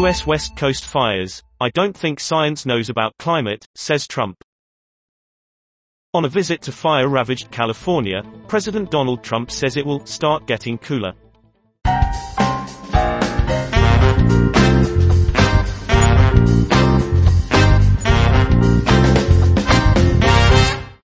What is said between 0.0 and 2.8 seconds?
U.S. West Coast fires, I don't think science